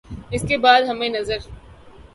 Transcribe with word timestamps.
اس 0.31 0.45
کے 0.47 0.57
بعد 0.57 0.81
ہمیں 0.89 1.07
نظر 1.09 1.37